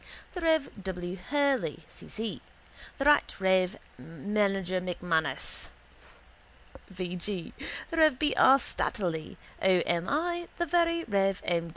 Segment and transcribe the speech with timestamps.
[0.33, 0.71] the rev.
[0.83, 1.15] W.
[1.15, 2.07] Hurley, C.
[2.09, 2.41] C.;
[2.97, 3.77] the rt rev.
[4.01, 5.69] Mgr M'Manus,
[6.89, 7.15] V.
[7.15, 7.53] G.;
[7.91, 8.17] the rev.
[8.17, 8.33] B.
[8.35, 8.57] R.
[8.57, 9.81] Slattery, O.
[9.85, 10.09] M.
[10.09, 11.39] I.; the very rev.
[11.45, 11.69] M.